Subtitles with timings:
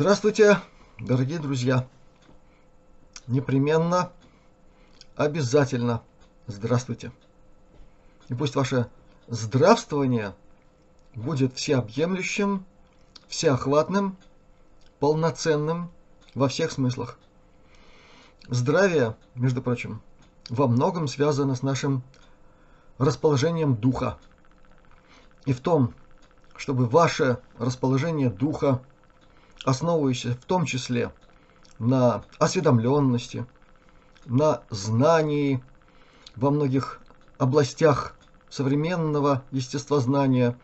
[0.00, 0.60] Здравствуйте,
[1.00, 1.88] дорогие друзья!
[3.26, 4.12] Непременно,
[5.16, 6.04] обязательно
[6.46, 7.10] здравствуйте!
[8.28, 8.88] И пусть ваше
[9.26, 10.36] здравствование
[11.16, 12.64] будет всеобъемлющим,
[13.26, 14.16] всеохватным,
[15.00, 15.90] полноценным
[16.32, 17.18] во всех смыслах.
[18.46, 20.00] Здравие, между прочим,
[20.48, 22.04] во многом связано с нашим
[22.98, 24.16] расположением духа.
[25.44, 25.92] И в том,
[26.54, 28.80] чтобы ваше расположение духа
[29.64, 31.12] основывающийся в том числе
[31.78, 33.46] на осведомленности,
[34.26, 35.62] на знании
[36.36, 37.00] во многих
[37.38, 38.14] областях
[38.50, 40.58] современного естествознания,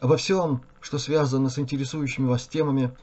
[0.00, 2.94] во всем, что связано с интересующими вас темами.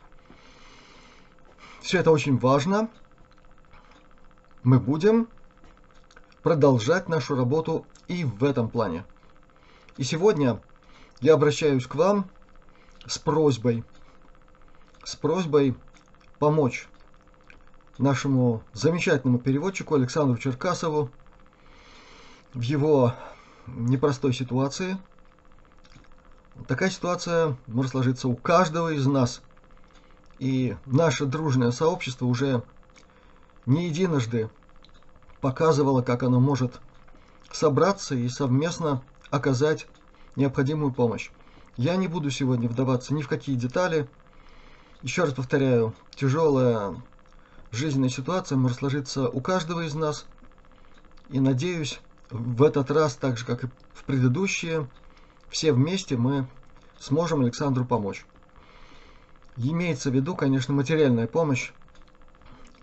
[1.82, 2.90] Все это очень важно.
[4.64, 5.28] Мы будем
[6.44, 9.06] продолжать нашу работу и в этом плане.
[9.98, 10.62] И сегодня
[11.20, 12.30] я обращаюсь к вам
[13.08, 13.84] с просьбой–
[15.04, 15.76] с просьбой
[16.40, 16.88] помочь
[17.98, 21.12] нашему замечательному переводчику Александру Черкасову
[22.54, 23.14] в его
[23.68, 24.98] непростой ситуации.
[26.68, 29.42] Такая ситуация может сложиться у каждого из нас.
[30.40, 32.64] И наше дружное сообщество уже
[33.66, 34.50] не единожды
[35.40, 36.80] показывало, как оно может
[37.52, 39.88] собраться и совместно оказать
[40.36, 41.30] необходимую помощь.
[41.78, 44.10] Я не буду сегодня вдаваться ни в какие детали,
[45.02, 46.96] еще раз повторяю, тяжелая
[47.72, 50.26] жизненная ситуация может сложиться у каждого из нас.
[51.30, 52.00] И надеюсь,
[52.30, 54.88] в этот раз, так же как и в предыдущие,
[55.50, 56.48] все вместе мы
[57.00, 58.26] сможем Александру помочь.
[59.58, 61.72] Имеется в виду, конечно, материальная помощь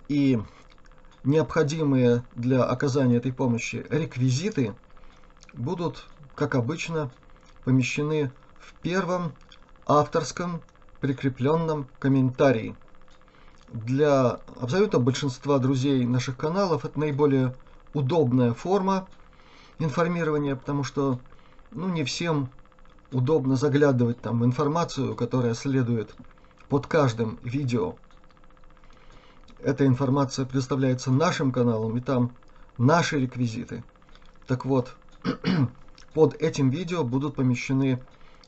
[0.09, 0.41] и
[1.25, 4.75] необходимые для оказания этой помощи реквизиты
[5.55, 7.11] будут, как обычно,
[7.65, 9.33] помещены в первом
[9.87, 10.63] авторском
[11.01, 12.75] прикрепленном комментарии.
[13.73, 17.55] Для абсолютно большинства друзей наших каналов это наиболее
[17.93, 19.09] удобная форма
[19.79, 21.21] информирования, потому что
[21.71, 22.51] ну, не всем
[23.13, 26.15] удобно заглядывать там в информацию, которая следует
[26.69, 27.97] под каждым видео.
[29.63, 32.33] Эта информация предоставляется нашим каналам, и там
[32.77, 33.83] наши реквизиты.
[34.47, 34.95] Так вот,
[36.15, 38.01] под этим видео будут помещены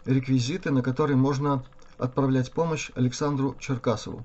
[0.04, 1.64] реквизиты, на которые можно
[2.00, 4.24] отправлять помощь Александру Черкасову.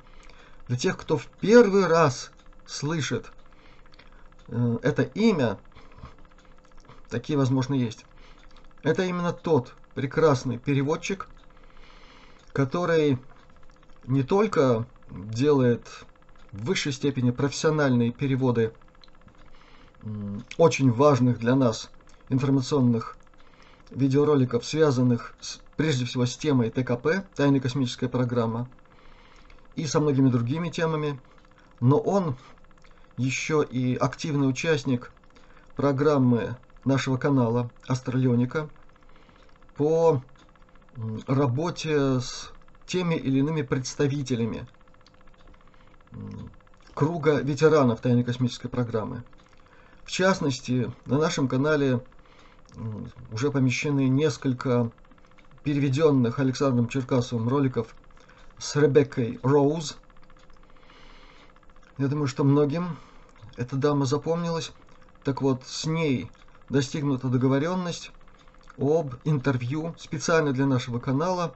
[0.68, 2.32] Для тех, кто в первый раз
[2.66, 3.32] слышит
[4.48, 5.60] э, это имя,
[7.10, 8.06] такие, возможно, есть.
[8.82, 11.28] Это именно тот прекрасный переводчик,
[12.54, 13.20] который
[14.06, 15.88] не только делает
[16.52, 18.74] в высшей степени профессиональные переводы
[20.58, 21.90] очень важных для нас
[22.30, 23.18] информационных
[23.90, 28.70] видеороликов, связанных с прежде всего с темой ТКП, тайная космическая программа,
[29.76, 31.20] и со многими другими темами,
[31.80, 32.38] но он
[33.18, 35.12] еще и активный участник
[35.76, 38.70] программы нашего канала Астралионика
[39.76, 40.22] по
[41.28, 42.52] работе с
[42.86, 44.68] теми или иными представителями
[46.94, 49.24] круга ветеранов тайной космической программы.
[50.06, 52.00] В частности, на нашем канале
[53.32, 54.92] уже помещены несколько
[55.66, 57.96] переведенных Александром Черкасовым роликов
[58.60, 59.98] с Ребеккой Роуз.
[61.98, 62.98] Я думаю, что многим
[63.58, 64.72] эта дама запомнилась.
[65.24, 66.30] Так вот, с ней
[66.70, 68.12] достигнута договоренность
[68.78, 71.56] об интервью специально для нашего канала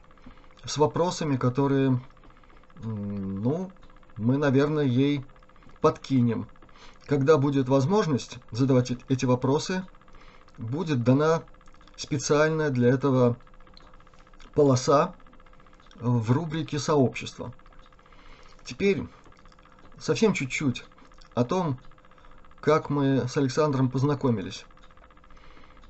[0.66, 2.02] с вопросами, которые,
[2.84, 3.72] ну,
[4.18, 5.24] мы, наверное, ей
[5.82, 6.48] подкинем.
[7.06, 9.86] Когда будет возможность задавать эти вопросы,
[10.58, 11.44] будет дана
[11.96, 13.38] специальная для этого
[14.60, 15.16] полоса
[16.02, 17.54] в рубрике «Сообщество».
[18.66, 19.06] Теперь
[19.98, 20.84] совсем чуть-чуть
[21.34, 21.80] о том,
[22.60, 24.66] как мы с Александром познакомились.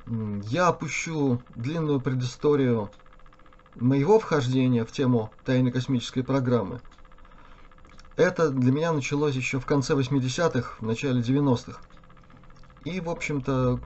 [0.06, 2.92] Я опущу длинную предысторию
[3.74, 6.80] моего вхождения в тему тайной космической программы.
[8.18, 11.82] Это для меня началось еще в конце 80-х, в начале 90-х.
[12.84, 13.80] И, в общем-то,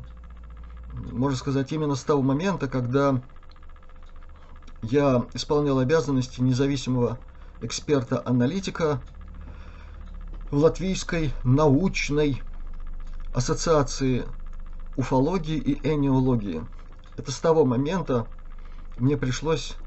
[1.10, 3.22] можно сказать, именно с того момента, когда
[4.84, 7.18] я исполнял обязанности независимого
[7.62, 9.02] эксперта-аналитика
[10.52, 12.44] в Латвийской научной
[13.32, 14.26] ассоциации
[14.98, 16.68] уфологии и энеологии.
[17.16, 18.28] Это с того момента
[18.98, 19.78] мне пришлось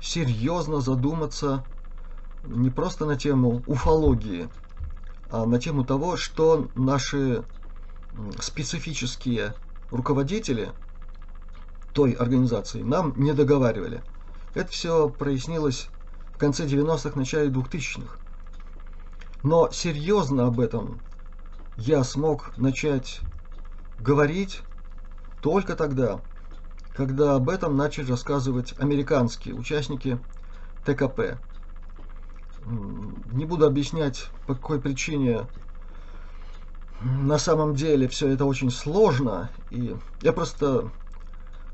[0.00, 1.64] серьезно задуматься
[2.44, 4.48] не просто на тему уфологии,
[5.28, 7.44] а на тему того, что наши
[8.38, 9.56] специфические
[9.90, 10.72] руководители
[11.92, 14.04] той организации нам не договаривали.
[14.54, 15.88] Это все прояснилось
[16.34, 18.16] в конце 90-х, начале 2000-х.
[19.42, 21.00] Но серьезно об этом
[21.76, 23.20] я смог начать
[24.00, 24.62] говорить
[25.40, 26.20] только тогда,
[26.94, 30.18] когда об этом начали рассказывать американские участники
[30.84, 31.38] ТКП.
[32.66, 35.46] Не буду объяснять, по какой причине
[37.02, 39.50] на самом деле все это очень сложно.
[39.70, 40.90] И я просто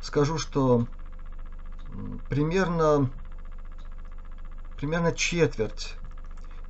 [0.00, 0.86] скажу, что
[2.28, 3.10] примерно,
[4.76, 5.96] примерно четверть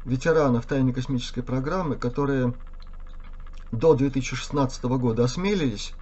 [0.05, 2.55] ветеранов тайной космической программы, которые
[3.73, 5.95] до 2016 года осмелились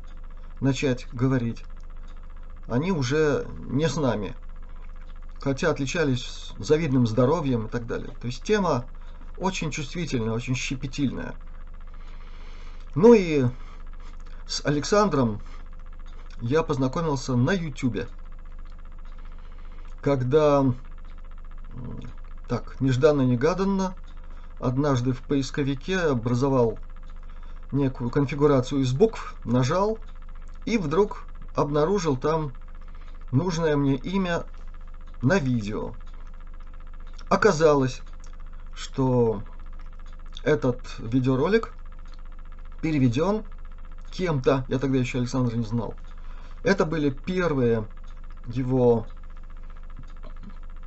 [0.60, 1.64] начать говорить,
[2.68, 4.36] они уже не с нами.
[5.40, 8.14] Хотя отличались завидным здоровьем и так далее.
[8.20, 8.88] То есть тема
[9.36, 11.34] очень чувствительная, очень щепетильная.
[12.94, 13.44] Ну и
[14.46, 15.40] с Александром
[16.40, 18.08] я познакомился на Ютубе.
[20.04, 20.66] Когда
[22.46, 23.96] так, нежданно-негаданно,
[24.58, 26.78] однажды в поисковике образовал
[27.70, 29.98] некую конфигурацию из букв, нажал
[30.66, 32.52] и вдруг обнаружил там
[33.30, 34.44] нужное мне имя
[35.22, 35.94] на видео.
[37.30, 38.02] Оказалось,
[38.74, 39.42] что
[40.42, 41.72] этот видеоролик
[42.82, 43.46] переведен
[44.10, 45.96] кем-то, я тогда еще Александр не знал.
[46.62, 47.88] Это были первые
[48.44, 49.08] его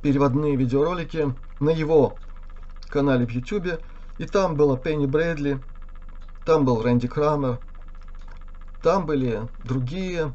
[0.02, 2.18] переводные видеоролики на его
[2.88, 3.80] канале в YouTube.
[4.18, 5.62] И там была Пенни Брэдли,
[6.44, 7.60] там был Рэнди Крамер,
[8.82, 10.34] там были другие,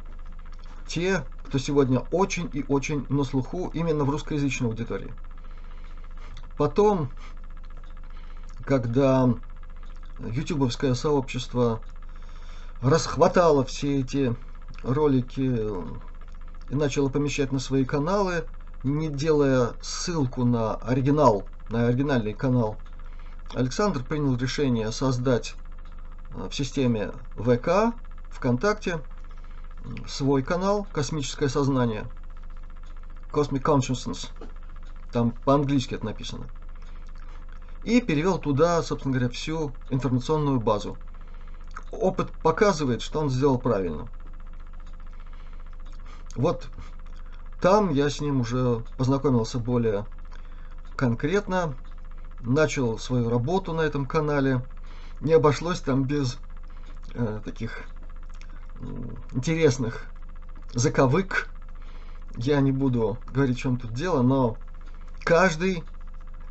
[0.88, 5.14] те, кто сегодня очень и очень на слуху именно в русскоязычной аудитории.
[6.58, 7.10] Потом,
[8.66, 9.34] когда
[10.20, 11.82] ютубовское сообщество
[12.82, 14.36] расхватало все эти
[14.84, 15.42] ролики
[16.70, 18.46] и начало помещать на свои каналы,
[18.84, 22.78] не делая ссылку на оригинал, на оригинальный канал,
[23.54, 25.56] Александр принял решение создать
[26.32, 27.96] э, в системе ВК,
[28.30, 29.02] ВКонтакте,
[30.08, 32.10] свой канал «Космическое сознание»,
[33.32, 34.30] Cosmic Consciousness,
[35.12, 36.50] там по-английски это написано,
[37.84, 40.98] и перевел туда, собственно говоря, всю информационную базу.
[41.92, 44.10] Опыт показывает, что он сделал правильно.
[46.36, 46.70] Вот
[47.64, 50.06] там я с ним уже познакомился более
[50.98, 51.74] конкретно,
[52.42, 54.62] начал свою работу на этом канале.
[55.22, 56.40] Не обошлось там без
[57.14, 57.84] э, таких
[59.32, 60.08] интересных
[60.74, 61.48] заковык.
[62.36, 64.58] Я не буду говорить, в чем тут дело, но
[65.24, 65.86] каждый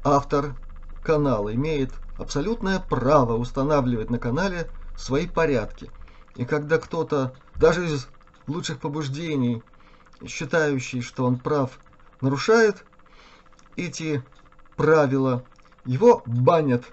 [0.03, 0.55] автор
[1.03, 4.67] канала имеет абсолютное право устанавливать на канале
[4.97, 5.91] свои порядки.
[6.37, 8.09] И когда кто-то, даже из
[8.47, 9.63] лучших побуждений,
[10.27, 11.79] считающий, что он прав,
[12.21, 12.85] нарушает
[13.77, 14.23] эти
[14.77, 15.45] правила,
[15.85, 16.85] его банят.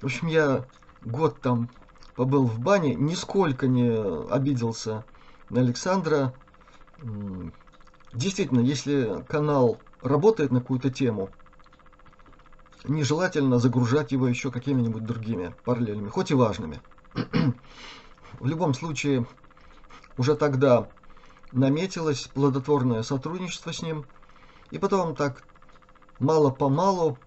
[0.00, 0.64] В общем, я
[1.02, 1.68] год там
[2.16, 3.90] побыл в бане, нисколько не
[4.30, 5.04] обиделся
[5.48, 6.34] на Александра.
[8.12, 11.30] Действительно, если канал работает на какую-то тему,
[12.84, 16.80] нежелательно загружать его еще какими-нибудь другими параллелями, хоть и важными.
[18.40, 19.26] В любом случае,
[20.16, 20.88] уже тогда
[21.52, 24.06] наметилось плодотворное сотрудничество с ним.
[24.70, 25.42] И потом так
[26.18, 27.18] мало-помалу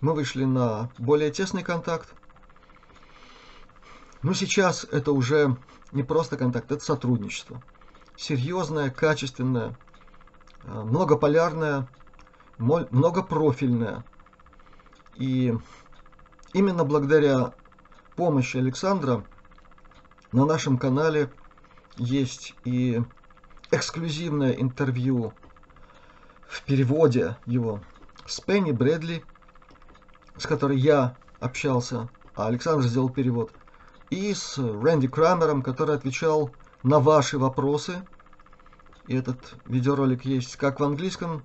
[0.00, 2.12] мы вышли на более тесный контакт.
[4.22, 5.56] Но сейчас это уже
[5.92, 7.62] не просто контакт, это сотрудничество.
[8.16, 9.76] Серьезное, качественное,
[10.64, 11.88] э, многополярное,
[12.58, 14.04] многопрофильное.
[15.16, 15.56] И
[16.52, 17.54] именно благодаря
[18.16, 19.24] помощи Александра
[20.30, 21.30] на нашем канале
[21.96, 23.02] есть и
[23.72, 25.32] эксклюзивное интервью
[26.46, 27.80] в переводе его
[28.26, 29.24] с Пенни Брэдли,
[30.36, 33.50] с которой я общался, а Александр сделал перевод,
[34.10, 36.52] и с Рэнди Крамером, который отвечал
[36.82, 38.06] на ваши вопросы.
[39.06, 41.42] И этот видеоролик есть как в английском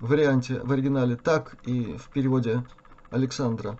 [0.00, 2.64] варианте, в оригинале, так и в переводе
[3.10, 3.78] Александра.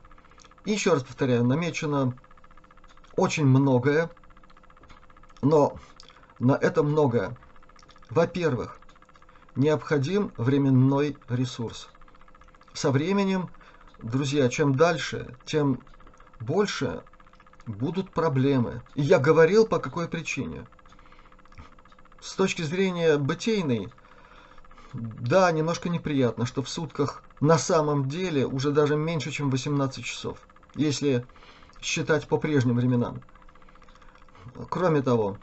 [0.65, 2.17] И еще раз повторяю, намечено
[3.17, 4.09] очень многое,
[5.43, 5.77] но
[6.39, 7.37] на это многое
[8.11, 8.79] во-первых,
[9.55, 11.89] необходим временной ресурс.
[12.73, 13.51] Со временем,
[13.99, 15.81] друзья, чем дальше, тем
[16.41, 17.03] больше
[17.67, 18.83] будут проблемы.
[18.95, 20.67] И я говорил, по какой причине.
[22.21, 23.89] С точки зрения бытийной,
[24.93, 30.39] да, немножко неприятно, что в сутках на самом деле уже даже меньше, чем 18 часов,
[30.75, 31.27] если
[31.81, 33.23] считать по прежним временам.
[34.71, 35.39] Кроме того,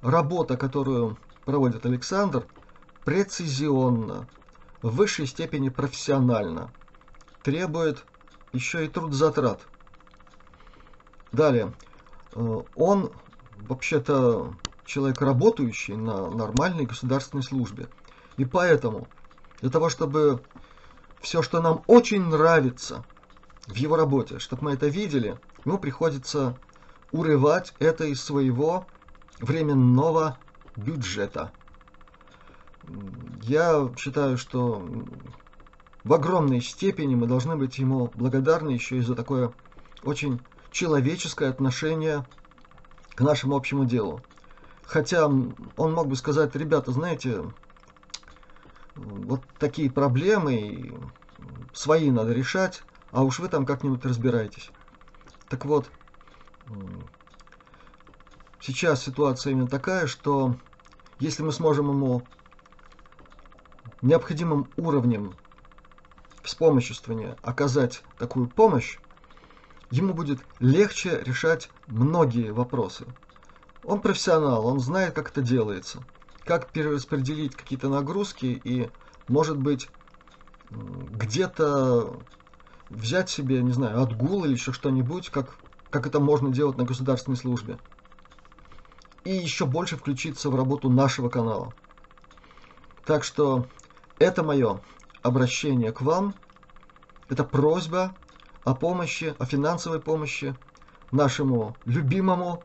[0.00, 1.16] работа, которую
[1.48, 2.44] проводит Александр,
[3.06, 4.28] прецизионно,
[4.82, 6.70] в высшей степени профессионально,
[7.42, 8.04] требует
[8.52, 9.62] еще и трудозатрат.
[11.32, 11.72] Далее.
[12.34, 13.10] Э, он
[13.66, 14.52] вообще-то
[14.84, 17.88] человек работающий на нормальной государственной службе.
[18.36, 19.08] И поэтому
[19.62, 20.42] для того, чтобы
[21.22, 23.06] все, что нам очень нравится
[23.66, 26.58] в его работе, чтобы мы это видели, ему приходится
[27.10, 28.86] урывать это из своего
[29.40, 30.36] временного
[30.78, 31.52] бюджета.
[33.42, 34.86] Я считаю, что
[36.04, 39.52] в огромной степени мы должны быть ему благодарны еще и за такое
[40.02, 42.24] очень человеческое отношение
[43.14, 44.22] к нашему общему делу.
[44.84, 47.42] Хотя он мог бы сказать, ребята, знаете,
[48.94, 50.98] вот такие проблемы
[51.74, 54.70] свои надо решать, а уж вы там как-нибудь разбираетесь.
[55.48, 55.90] Так вот,
[58.60, 60.56] сейчас ситуация именно такая, что
[61.18, 62.26] если мы сможем ему
[64.02, 65.34] необходимым уровнем
[66.42, 68.98] вспомоществования оказать такую помощь,
[69.90, 73.04] ему будет легче решать многие вопросы.
[73.84, 76.02] Он профессионал, он знает, как это делается,
[76.44, 78.90] как перераспределить какие-то нагрузки и,
[79.28, 79.88] может быть,
[80.70, 82.22] где-то
[82.90, 85.58] взять себе, не знаю, отгул или еще что-нибудь, как,
[85.90, 87.78] как это можно делать на государственной службе.
[89.28, 91.74] И еще больше включиться в работу нашего канала.
[93.04, 93.66] Так что
[94.18, 94.80] это мое
[95.20, 96.34] обращение к вам.
[97.28, 98.16] Это просьба
[98.64, 100.56] о помощи, о финансовой помощи
[101.10, 102.62] нашему любимому,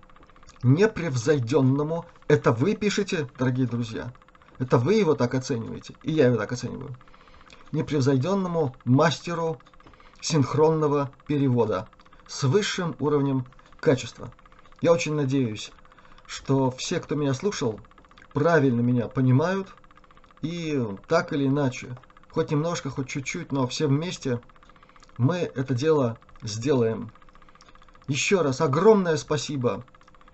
[0.63, 2.05] непревзойденному.
[2.29, 4.13] Это вы пишете, дорогие друзья.
[4.57, 6.95] Это вы его так оцениваете, и я его так оцениваю.
[7.73, 9.59] Непревзойденному мастеру
[10.21, 11.89] синхронного перевода
[12.25, 13.45] с высшим уровнем
[13.81, 14.31] качества.
[14.79, 15.73] Я очень надеюсь,
[16.25, 17.79] что все, кто меня слушал,
[18.33, 19.73] правильно меня понимают
[20.41, 21.97] и так или иначе,
[22.31, 24.41] хоть немножко, хоть чуть-чуть, но все вместе–
[25.17, 27.11] мы это дело сделаем.
[28.07, 29.85] Еще раз огромное спасибо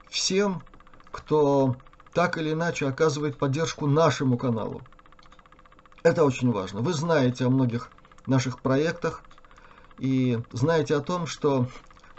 [0.10, 0.64] всем,
[1.12, 1.76] кто
[2.14, 4.82] так или иначе оказывает поддержку нашему каналу.
[6.02, 6.82] Это очень важно.
[6.82, 7.90] Вы знаете о многих
[8.26, 9.22] наших проектах
[9.98, 11.68] и знаете о том, что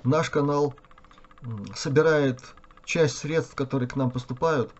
[0.04, 0.74] наш канал
[1.74, 2.40] собирает
[2.90, 4.72] часть средств, которые к нам поступают,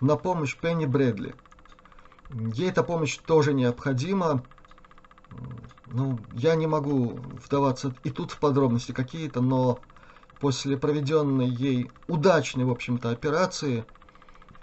[0.00, 1.34] на помощь Пенни Брэдли.
[2.52, 4.42] Ей эта помощь тоже необходима.
[5.86, 9.80] Ну, я не могу вдаваться и тут в подробности какие-то, но
[10.40, 13.84] после проведенной ей удачной, в общем-то, операции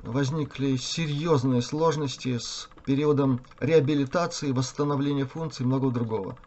[0.03, 6.37] возникли серьезные сложности с периодом реабилитации, восстановления функций и многого другого.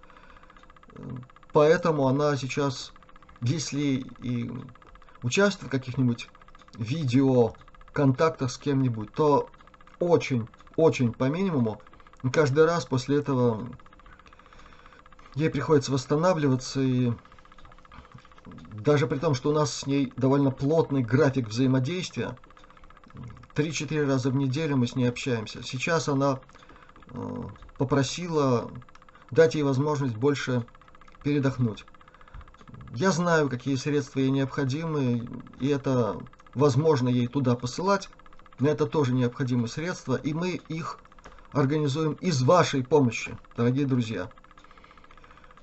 [1.54, 2.92] Поэтому она сейчас,
[3.40, 4.50] если и
[5.26, 6.28] участвует в каких-нибудь
[6.78, 7.54] видео
[7.92, 9.50] контактах с кем-нибудь, то
[9.98, 11.82] очень, очень по минимуму.
[12.32, 13.68] Каждый раз после этого
[15.34, 17.12] ей приходится восстанавливаться, и
[18.72, 22.38] даже при том, что у нас с ней довольно плотный график взаимодействия,
[23.56, 25.62] 3-4 раза в неделю мы с ней общаемся.
[25.62, 26.40] Сейчас она
[27.10, 27.42] э,
[27.78, 28.70] попросила
[29.32, 30.64] дать ей возможность больше
[31.24, 31.84] передохнуть.
[32.94, 35.28] Я знаю, какие средства ей необходимы,
[35.60, 36.18] и это
[36.54, 38.08] возможно ей туда посылать,
[38.58, 40.98] но это тоже необходимые средства, и мы их
[41.52, 44.30] организуем из вашей помощи, дорогие друзья.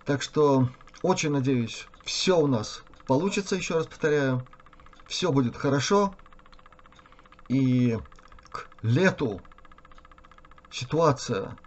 [0.05, 0.69] Так что
[1.01, 4.45] очень надеюсь, все у нас получится, еще раз повторяю.
[5.07, 6.15] Все будет хорошо.
[7.49, 7.97] И
[8.51, 9.41] к лету
[10.71, 11.57] ситуация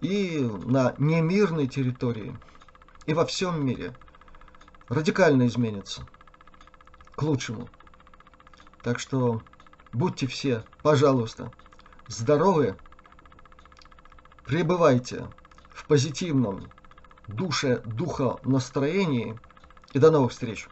[0.00, 2.36] и на немирной территории,
[3.06, 3.94] и во всем мире
[4.88, 6.06] радикально изменится
[7.14, 7.68] к лучшему.
[8.82, 9.42] Так что
[9.92, 11.52] будьте все, пожалуйста,
[12.06, 12.76] здоровы,
[14.44, 15.26] пребывайте
[15.70, 16.70] в позитивном
[17.26, 19.38] душе, духа настроении.
[19.92, 20.68] И до новых встреч!